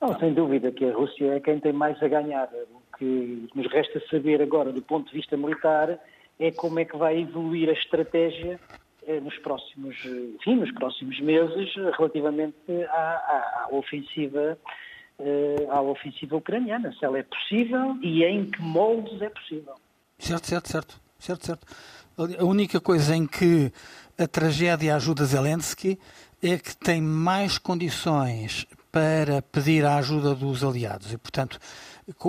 [0.00, 2.48] Não, sem dúvida que a Rússia é quem tem mais a ganhar.
[2.72, 5.98] O que nos resta saber agora, do ponto de vista militar,
[6.38, 8.58] é como é que vai evoluir a estratégia
[9.06, 12.56] eh, nos próximos, enfim, nos próximos meses relativamente
[12.88, 14.58] à, à, à ofensiva
[15.22, 19.74] eh, à ofensiva ucraniana, se ela é possível e em que moldes é possível.
[20.18, 21.66] Certo, certo, certo, certo, certo.
[22.38, 23.72] A única coisa em que
[24.18, 25.98] a tragédia ajuda Zelensky
[26.42, 31.12] é que tem mais condições para pedir a ajuda dos aliados.
[31.12, 31.58] E, portanto,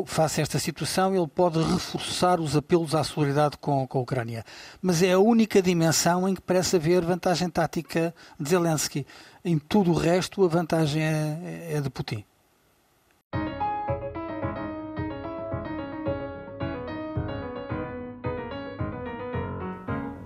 [0.05, 4.45] face a esta situação, ele pode reforçar os apelos à solidariedade com, com, a Ucrânia.
[4.81, 9.05] Mas é a única dimensão em que parece haver vantagem tática de Zelensky.
[9.43, 12.23] Em tudo o resto, a vantagem é, é de Putin.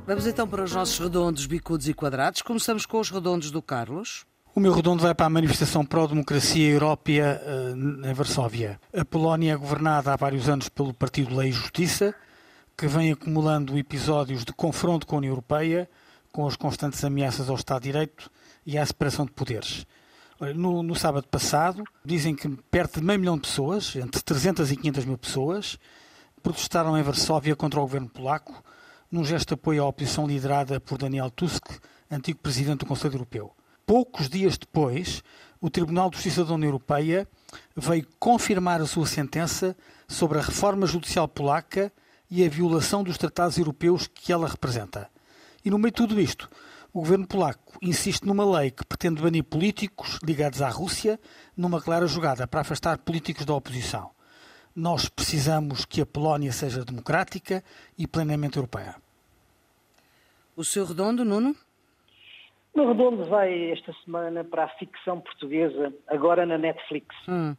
[0.08, 2.44] Vamos então para os nossos redondos, bicudos e quadrados.
[2.44, 4.24] Começamos com os redondos do Carlos.
[4.54, 7.42] O meu redondo vai para a manifestação pró-democracia europeia
[8.04, 8.80] em Varsóvia.
[8.96, 12.14] A Polónia é governada há vários anos pelo Partido Lei e Justiça,
[12.78, 15.90] que vem acumulando episódios de confronto com a União Europeia,
[16.32, 18.30] com as constantes ameaças ao Estado de Direito
[18.64, 19.88] e à separação de poderes.
[20.54, 24.78] No, no, sábado passado, dizem que perto de meio milhão de pessoas, entre 300 e
[24.78, 25.80] 500 mil pessoas,
[26.44, 28.64] protestaram em Varsóvia contra o governo polaco,
[29.12, 31.66] num gesto de apoio à oposição liderada por Daniel Tusk,
[32.10, 35.24] antigo presidente do Conselho Europeu poucos dias depois,
[35.62, 37.28] o Tribunal de Justiça da União Europeia
[37.76, 39.76] veio confirmar a sua sentença
[40.08, 41.92] sobre a reforma judicial polaca
[42.30, 45.10] e a violação dos tratados europeus que ela representa.
[45.64, 46.50] E no meio de tudo isto,
[46.92, 51.20] o governo polaco insiste numa lei que pretende banir políticos ligados à Rússia
[51.56, 54.15] numa clara jogada para afastar políticos da oposição.
[54.76, 57.64] Nós precisamos que a Polónia seja democrática
[57.98, 58.96] e plenamente europeia.
[60.56, 61.56] O seu redondo, Nuno?
[62.76, 67.08] No Redondo vai esta semana para a ficção portuguesa, agora na Netflix.
[67.26, 67.56] Hum.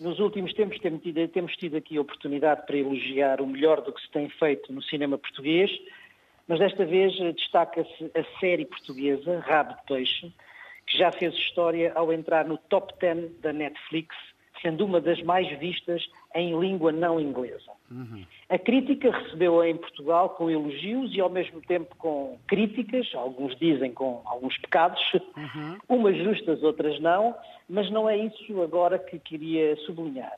[0.00, 3.92] Nos últimos tempos temos tido, temos tido aqui a oportunidade para elogiar o melhor do
[3.92, 5.70] que se tem feito no cinema português,
[6.48, 10.32] mas desta vez destaca-se a série portuguesa, Rabo de Peixe,
[10.86, 14.16] que já fez história ao entrar no top 10 da Netflix,
[14.60, 17.70] sendo uma das mais vistas em língua não inglesa.
[17.90, 18.24] Uhum.
[18.48, 23.92] A crítica recebeu-a em Portugal com elogios e ao mesmo tempo com críticas, alguns dizem
[23.92, 25.78] com alguns pecados, uhum.
[25.88, 27.34] umas justas, outras não,
[27.68, 30.36] mas não é isso agora que queria sublinhar.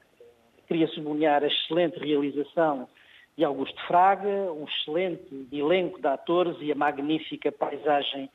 [0.66, 2.88] Queria sublinhar a excelente realização
[3.37, 8.28] de Augusto Fraga, um excelente elenco de atores e a magnífica paisagem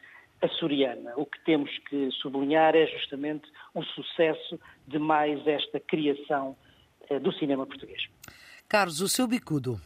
[0.43, 1.13] açoriana.
[1.15, 6.55] O que temos que sublinhar é justamente o sucesso de mais esta criação
[7.09, 8.07] eh, do cinema português.
[8.67, 9.79] Carlos, o seu bicudo?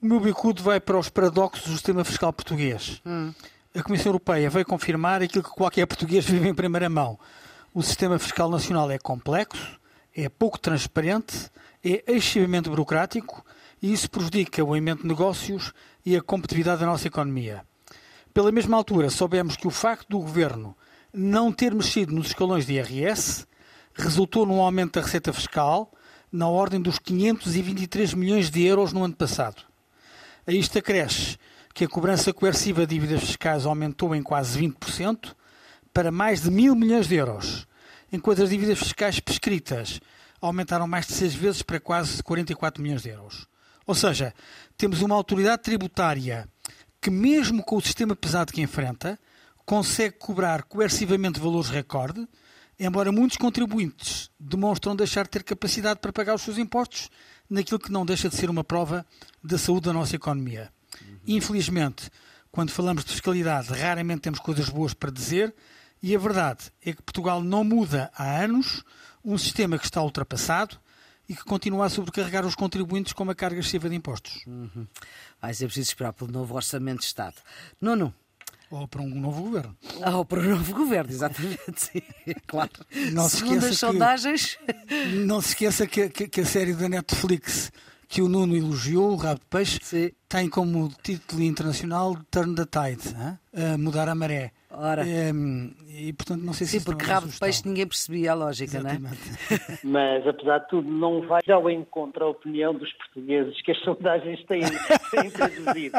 [0.00, 3.02] O meu bicudo vai para os paradoxos do sistema fiscal português.
[3.04, 3.32] Hum.
[3.74, 7.18] a Comissão Europeia veio confirmar aquilo que qualquer português vive em primeira mão.
[7.74, 9.78] O sistema fiscal nacional é complexo,
[10.16, 11.50] é pouco transparente,
[11.84, 13.44] é excessivamente burocrático
[13.82, 15.72] e isso prejudica o aumento de negócios
[16.04, 17.64] e a competitividade da nossa economia.
[18.38, 20.76] Pela mesma altura, soubemos que o facto do governo
[21.12, 23.44] não ter mexido nos escalões de IRS
[23.92, 25.92] resultou num aumento da receita fiscal
[26.30, 29.64] na ordem dos 523 milhões de euros no ano passado.
[30.46, 31.36] A isto acresce
[31.74, 35.34] que a cobrança coerciva de dívidas fiscais aumentou em quase 20%
[35.92, 37.66] para mais de mil milhões de euros,
[38.12, 39.98] enquanto as dívidas fiscais prescritas
[40.40, 43.48] aumentaram mais de seis vezes para quase 44 milhões de euros.
[43.84, 44.32] Ou seja,
[44.76, 46.48] temos uma autoridade tributária
[47.00, 49.18] que, mesmo com o sistema pesado que enfrenta,
[49.64, 52.26] consegue cobrar coercivamente valores recorde,
[52.78, 57.10] embora muitos contribuintes demonstram deixar de ter capacidade para pagar os seus impostos
[57.50, 59.04] naquilo que não deixa de ser uma prova
[59.42, 60.72] da saúde da nossa economia.
[61.26, 62.10] Infelizmente,
[62.50, 65.54] quando falamos de fiscalidade, raramente temos coisas boas para dizer,
[66.02, 68.84] e a verdade é que Portugal não muda há anos
[69.24, 70.78] um sistema que está ultrapassado
[71.28, 74.44] e que continua a sobrecarregar os contribuintes com uma carga excessiva de impostos.
[74.46, 74.86] Uhum.
[75.40, 77.36] Vai ser preciso esperar pelo novo Orçamento de Estado.
[77.80, 78.14] Nuno.
[78.70, 79.76] Ou para um novo governo.
[80.14, 81.58] Ou para um novo governo, exatamente.
[81.76, 82.02] Sim,
[82.46, 82.70] claro.
[83.12, 84.58] Não Segundo as sondagens.
[85.24, 87.72] não se esqueça que, que, que a série da Netflix
[88.08, 90.10] que o Nuno elogiou, o Rabo de Peixe, Sim.
[90.28, 93.76] tem como título internacional Turn the Tide, hein?
[93.78, 94.52] mudar a maré.
[94.80, 95.02] Ora.
[95.02, 95.30] É,
[95.88, 99.18] e portanto não sei Sim, se porque rabo de peixe ninguém percebia a lógica, Exatamente.
[99.82, 100.12] não é?
[100.22, 104.44] Mas apesar de tudo, não vai ao encontro a opinião dos portugueses que as sondagens
[104.44, 104.60] têm,
[105.10, 105.98] têm traduzido.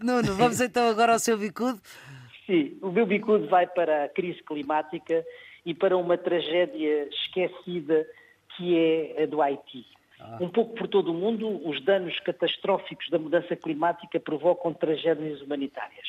[0.00, 1.78] Nuno, vamos então agora ao seu bicudo.
[2.46, 5.22] Sim, o meu bicudo vai para a crise climática
[5.66, 8.06] e para uma tragédia esquecida
[8.56, 9.84] que é a do Haiti.
[10.18, 10.38] Ah.
[10.40, 16.06] Um pouco por todo o mundo, os danos catastróficos da mudança climática provocam tragédias humanitárias.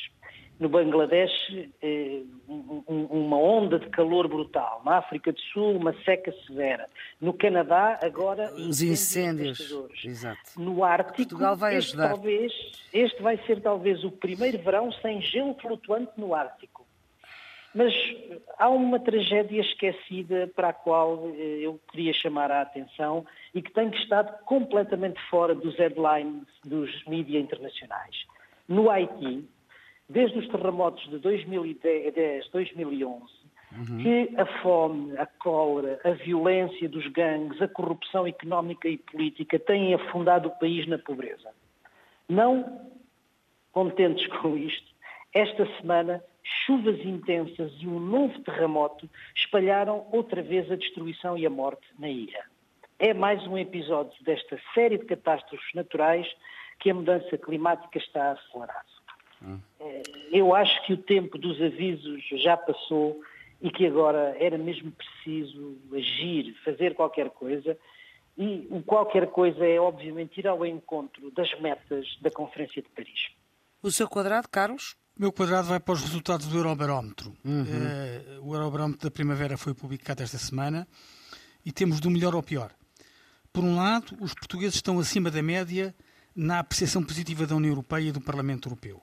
[0.64, 1.34] No Bangladesh,
[1.82, 4.82] eh, uma onda de calor brutal.
[4.86, 6.88] Na África do Sul, uma seca severa.
[7.20, 8.50] No Canadá, agora.
[8.54, 9.60] Os incêndios.
[10.06, 10.40] Exato.
[10.58, 12.14] No Ártico, Portugal vai este, ajudar.
[12.14, 12.54] Talvez,
[12.94, 16.86] este vai ser talvez o primeiro verão sem gelo flutuante no Ártico.
[17.76, 17.94] Mas
[18.58, 23.74] há uma tragédia esquecida para a qual eh, eu queria chamar a atenção e que
[23.74, 28.16] tem estado completamente fora dos headlines dos mídias internacionais.
[28.66, 29.46] No Haiti,
[30.14, 33.24] desde os terremotos de 2010, 2011,
[33.72, 33.98] uhum.
[33.98, 39.94] que a fome, a cólera, a violência dos gangues, a corrupção económica e política têm
[39.96, 41.50] afundado o país na pobreza.
[42.30, 42.80] Não
[43.72, 44.94] contentes com isto,
[45.34, 46.24] esta semana
[46.66, 52.08] chuvas intensas e um novo terremoto espalharam outra vez a destruição e a morte na
[52.08, 52.46] ilha.
[53.00, 56.28] É mais um episódio desta série de catástrofes naturais
[56.80, 58.93] que a mudança climática está a acelerar.
[59.44, 59.60] Hum.
[60.32, 63.22] Eu acho que o tempo dos avisos já passou
[63.62, 67.78] e que agora era mesmo preciso agir, fazer qualquer coisa.
[68.38, 73.30] E o qualquer coisa é, obviamente, ir ao encontro das metas da Conferência de Paris.
[73.82, 74.96] O seu quadrado, Carlos?
[75.16, 77.32] O meu quadrado vai para os resultados do Eurobarómetro.
[77.46, 77.62] Uhum.
[77.62, 80.88] Uh, o Eurobarómetro da primavera foi publicado esta semana
[81.64, 82.72] e temos do melhor ao pior.
[83.52, 85.94] Por um lado, os portugueses estão acima da média
[86.36, 89.00] na apreciação positiva da União Europeia e do Parlamento Europeu.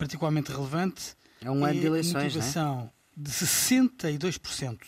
[0.00, 3.20] Particularmente relevante é um ano de eleições, a motivação é?
[3.20, 4.78] de 62%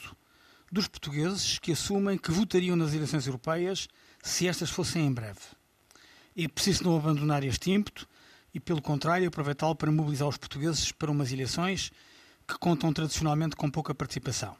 [0.72, 3.88] dos portugueses que assumem que votariam nas eleições europeias
[4.22, 5.40] se estas fossem em breve.
[6.34, 8.08] É preciso não abandonar este ímpeto
[8.54, 11.92] e, pelo contrário, aproveitá-lo para mobilizar os portugueses para umas eleições
[12.48, 14.56] que contam tradicionalmente com pouca participação.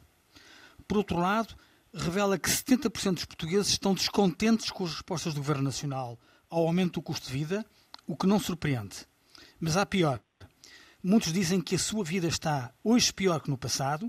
[0.87, 1.57] Por outro lado,
[1.95, 7.01] revela que 70% dos portugueses estão descontentes com as respostas do Governo Nacional ao aumento
[7.01, 7.65] do custo de vida,
[8.07, 9.07] o que não surpreende.
[9.59, 10.21] Mas há pior.
[11.05, 14.09] Muitos dizem que a sua vida está hoje pior que no passado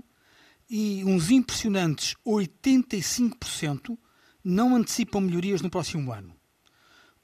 [0.70, 3.98] e uns impressionantes 85%
[4.44, 6.36] não antecipam melhorias no próximo ano.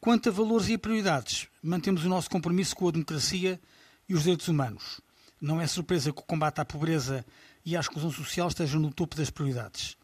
[0.01, 3.61] Quanto a valores e a prioridades, mantemos o nosso compromisso com a democracia
[4.09, 5.01] e os direitos humanos.
[5.41, 7.25] Não é surpresa que o combate à pobreza
[7.65, 9.97] e à exclusão social estejam no topo das prioridades.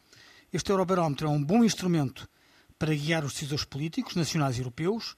[0.53, 2.29] Este Eurobarómetro é um bom instrumento
[2.79, 5.17] para guiar os decisores políticos, nacionais e europeus,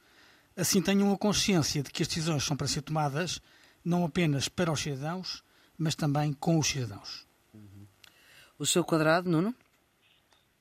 [0.57, 3.43] assim tenham a consciência de que as decisões são para ser tomadas
[3.85, 5.43] não apenas para os cidadãos,
[5.79, 7.27] mas também com os cidadãos.
[8.59, 9.55] O seu quadrado, Nuno?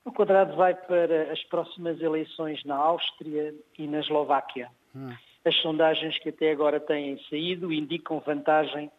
[0.04, 4.70] O quadrado vai para as próximas eleições na Áustria e na Eslováquia.
[4.94, 5.12] Hum.
[5.44, 8.90] As sondagens que até agora têm saído indicam vantagem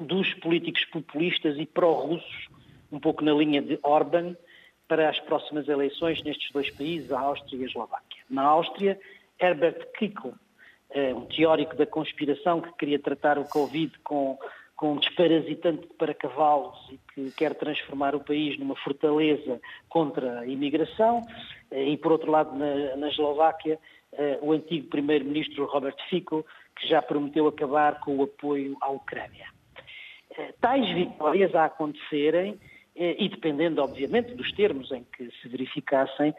[0.00, 2.48] dos políticos populistas e pró-russos,
[2.90, 4.34] um pouco na linha de Orban,
[4.88, 8.22] para as próximas eleições nestes dois países, a Áustria e a Eslováquia.
[8.28, 8.98] Na Áustria,
[9.38, 10.32] Herbert Kickl
[11.14, 14.38] um teórico da conspiração que queria tratar o Covid com,
[14.76, 20.46] com um desparasitante para cavalos e que quer transformar o país numa fortaleza contra a
[20.46, 21.20] imigração.
[21.70, 23.78] Uh, e, por outro lado, na, na Eslováquia,
[24.12, 26.44] uh, o antigo primeiro-ministro Robert Fico,
[26.76, 29.46] que já prometeu acabar com o apoio à Ucrânia.
[30.62, 32.58] Tais vitórias a acontecerem,
[32.96, 36.34] e dependendo, obviamente, dos termos em que se verificassem,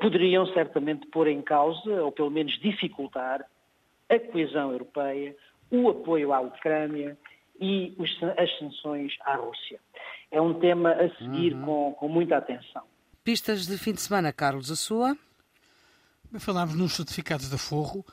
[0.00, 3.44] poderiam certamente pôr em causa, ou pelo menos dificultar,
[4.08, 5.36] a coesão europeia,
[5.70, 7.16] o apoio à Ucrânia
[7.60, 9.80] e os, as sanções à Rússia.
[10.30, 11.64] É um tema a seguir uhum.
[11.64, 12.82] com, com muita atenção.
[13.24, 15.16] Pistas de fim de semana, Carlos, a sua?
[16.38, 18.04] Falámos nos certificados de aforro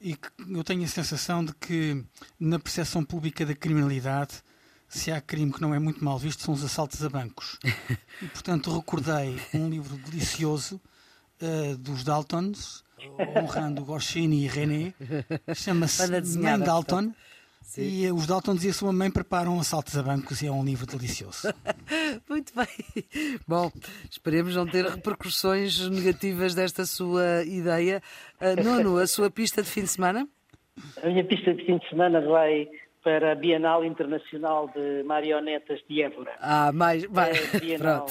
[0.00, 0.16] e
[0.50, 2.04] eu tenho a sensação de que
[2.38, 4.42] na percepção pública da criminalidade,
[4.88, 7.58] se há crime que não é muito mal visto, são os assaltos a bancos.
[8.22, 10.80] e, portanto, recordei um livro delicioso
[11.42, 12.84] uh, dos Daltons,
[13.36, 14.94] honrando Goscinny e René,
[15.54, 17.12] chama-se Mãe Dalton.
[17.66, 17.82] Sim.
[17.82, 21.52] E os Dalton dizia sua mãe preparam assaltos a bancos e é um livro delicioso.
[22.30, 23.38] Muito bem.
[23.46, 23.72] Bom,
[24.08, 28.00] esperemos não ter repercussões negativas desta sua ideia.
[28.40, 30.28] Uh, Nuno, a sua pista de fim de semana?
[31.02, 32.68] A minha pista de fim de semana vai
[33.02, 36.36] para a Bienal Internacional de Marionetas de Évora.
[36.40, 37.54] Ah, mais, mais.
[37.54, 38.06] A Bienal,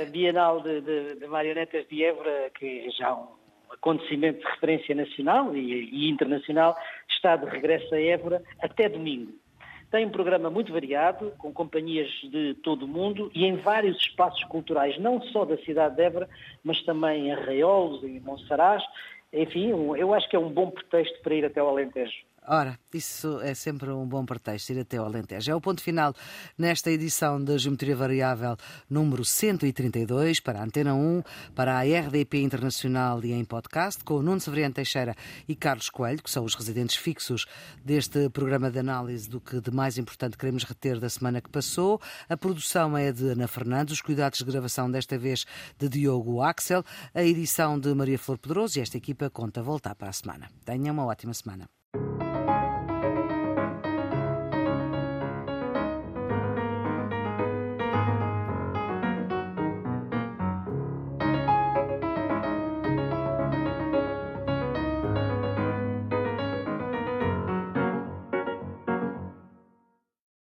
[0.00, 3.43] a Bienal de, de, de Marionetas de Évora, que é já um
[3.74, 6.76] acontecimento de referência nacional e, e internacional,
[7.08, 9.32] está de regresso a Évora até domingo.
[9.90, 14.42] Tem um programa muito variado, com companhias de todo o mundo e em vários espaços
[14.44, 16.28] culturais, não só da cidade de Évora,
[16.64, 18.82] mas também em Arraiolos, em Monsaraz.
[19.32, 22.24] Enfim, eu acho que é um bom pretexto para ir até o Alentejo.
[22.46, 25.50] Ora, isso é sempre um bom pretexto, ir até ao Alentejo.
[25.50, 26.14] É o ponto final
[26.58, 28.54] nesta edição da Geometria Variável
[28.88, 31.22] número 132 para a Antena 1,
[31.54, 35.16] para a RDP Internacional e em podcast, com Nuno Severiano Teixeira
[35.48, 37.46] e Carlos Coelho, que são os residentes fixos
[37.82, 41.98] deste programa de análise do que de mais importante queremos reter da semana que passou.
[42.28, 45.46] A produção é de Ana Fernandes, os cuidados de gravação desta vez
[45.78, 46.84] de Diogo Axel,
[47.14, 50.50] a edição de Maria Flor Pedroso e esta equipa conta voltar para a semana.
[50.62, 51.66] Tenha uma ótima semana.